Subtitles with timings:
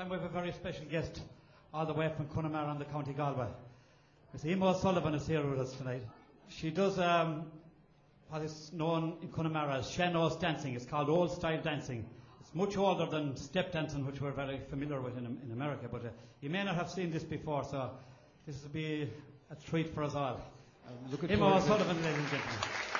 [0.00, 1.20] time we have a very special guest
[1.74, 3.48] all the way from Connemara in the County Galway.
[4.32, 6.00] Miss Emma Sullivan is here with us tonight.
[6.48, 7.44] She does um,
[8.30, 10.74] what is known in Connemara as Sean-Nós dancing.
[10.74, 12.06] It's called old style dancing.
[12.40, 16.06] It's much older than step dancing, which we're very familiar with in, in America, but
[16.06, 16.08] uh,
[16.40, 17.90] you may not have seen this before, so
[18.46, 19.06] this will be
[19.50, 20.40] a treat for us all.
[21.28, 21.68] Emma forward to it.
[21.68, 22.99] Sullivan, ladies and gentlemen.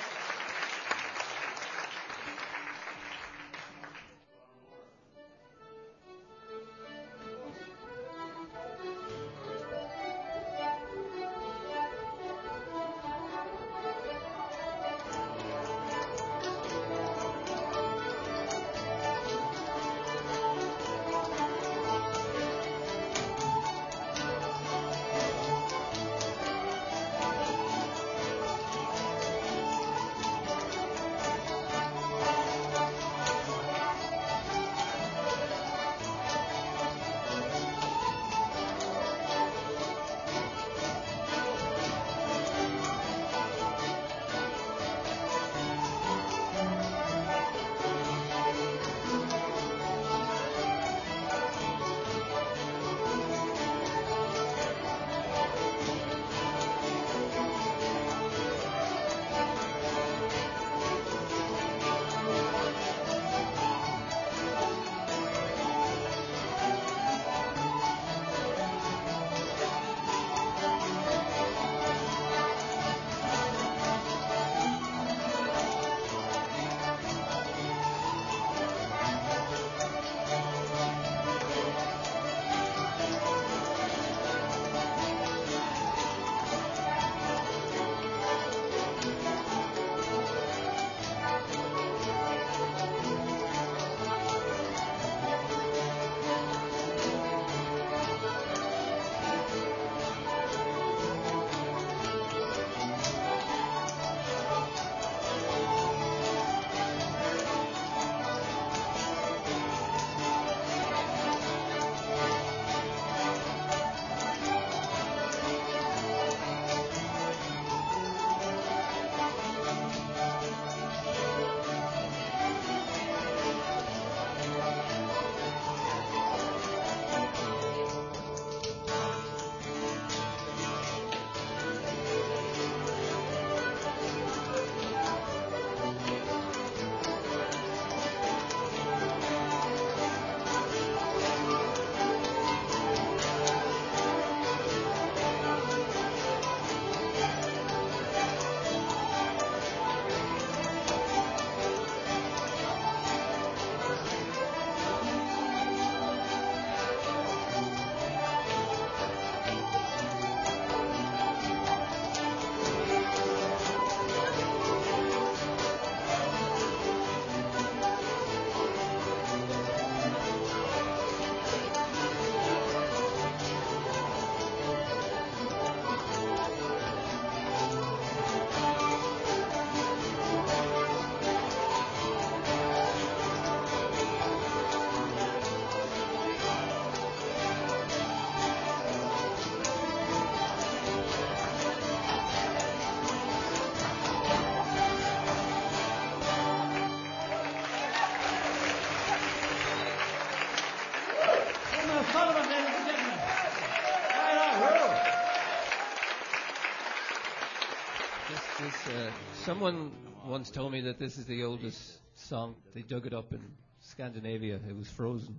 [209.51, 209.91] Someone
[210.25, 212.55] once told me that this is the oldest song.
[212.73, 213.41] They dug it up in
[213.81, 214.55] Scandinavia.
[214.55, 215.37] It was frozen.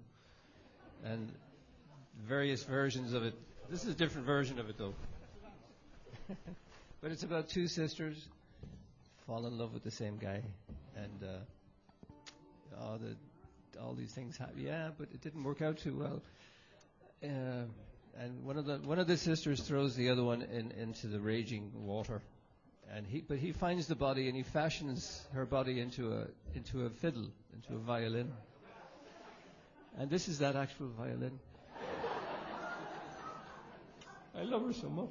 [1.03, 1.33] And
[2.23, 3.33] various versions of it.
[3.71, 4.93] This is a different version of it, though.
[7.01, 8.29] but it's about two sisters
[9.27, 10.43] fall in love with the same guy.
[10.95, 13.17] And uh, all, the,
[13.81, 14.57] all these things happen.
[14.59, 16.23] Yeah, but it didn't work out too well.
[17.25, 17.65] Uh,
[18.21, 21.19] and one of the one of the sisters throws the other one in, into the
[21.19, 22.21] raging water,
[22.95, 26.85] and he but he finds the body and he fashions her body into a into
[26.85, 28.33] a fiddle, into a violin.
[29.99, 31.39] And this is that actual violin.
[34.35, 35.11] I love her so much.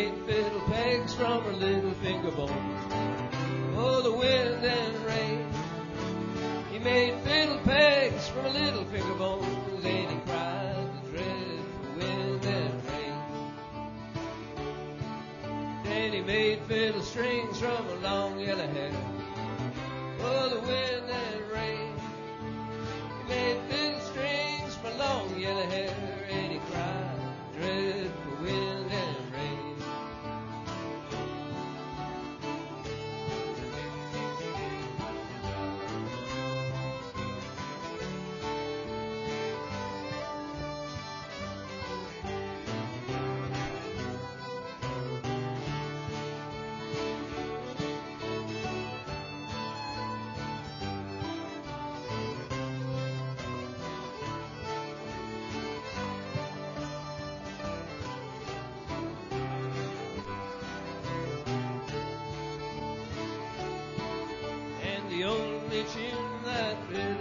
[0.00, 2.52] straight fiddle pegs from her little finger bones.
[3.76, 5.46] Oh, the wind and rain.
[6.72, 12.44] He made fiddle pegs from her little finger bones, and he cried the dreadful wind
[12.46, 13.14] and rain.
[15.84, 18.92] Then he made fiddle strings from her long yellow hair.
[20.22, 21.09] Oh, the wind
[65.72, 67.19] içimde bir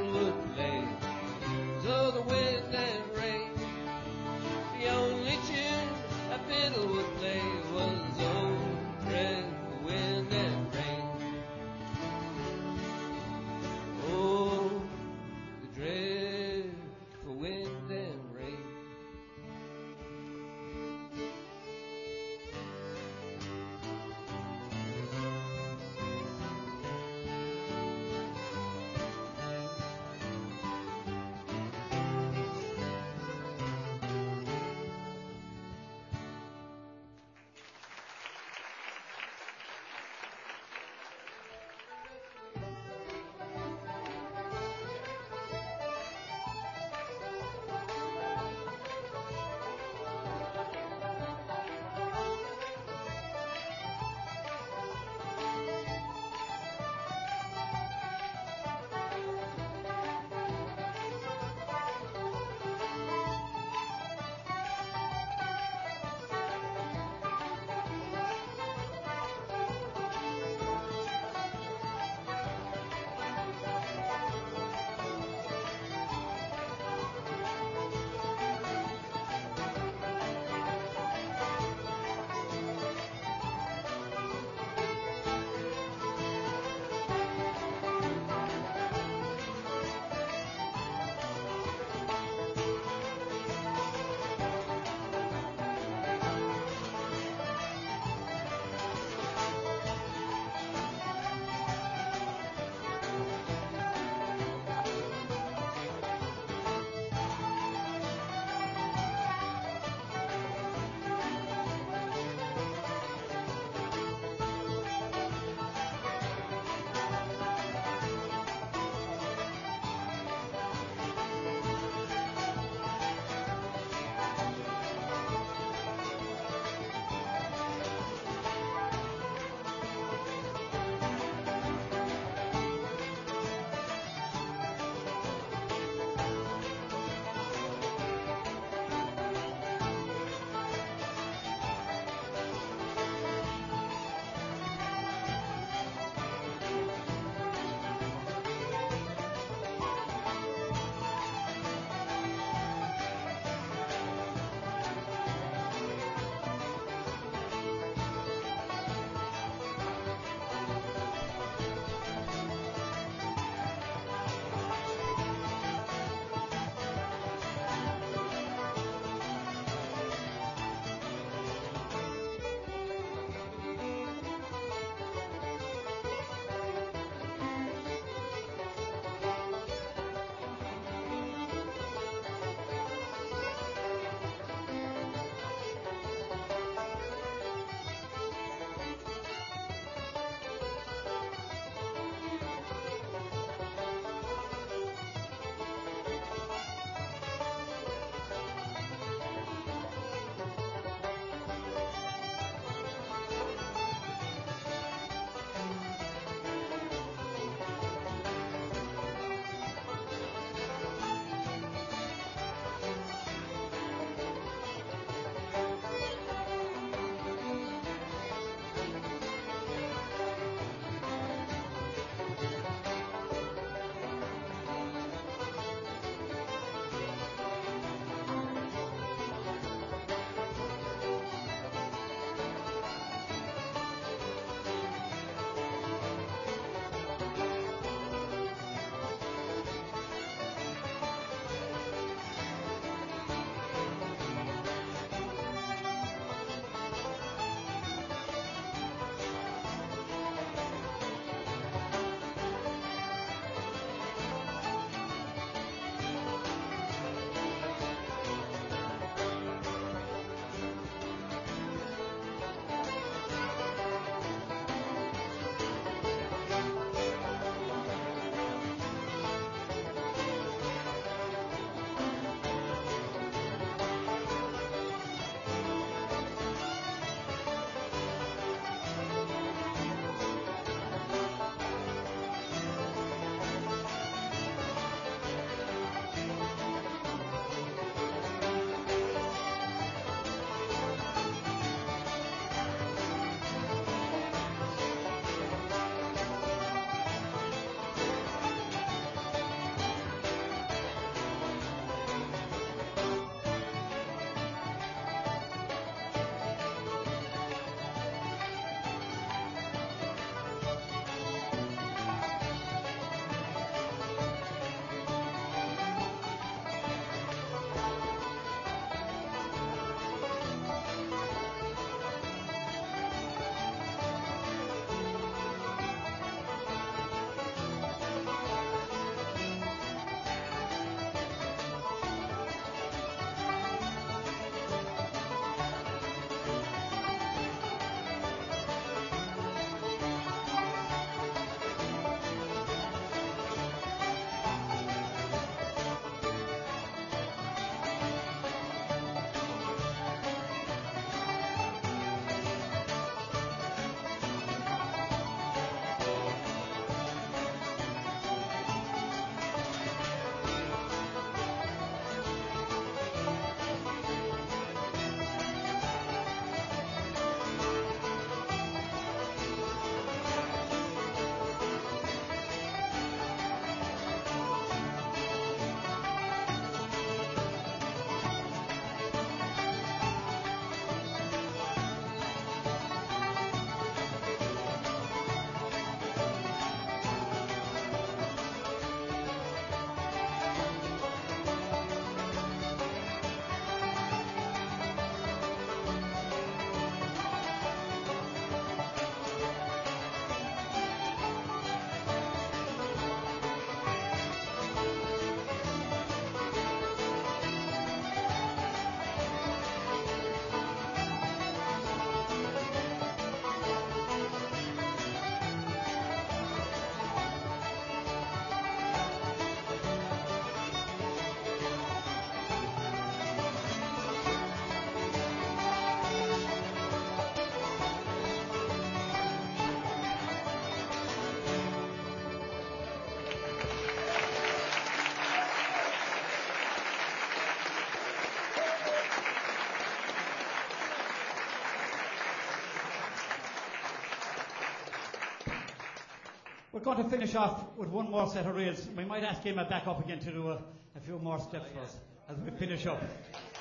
[446.80, 448.88] We're going to finish off with one more set of reels.
[448.96, 450.62] We might ask Emma back up again to do a,
[450.96, 451.98] a few more steps for us
[452.30, 453.04] as we finish up.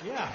[0.05, 0.31] Yeah.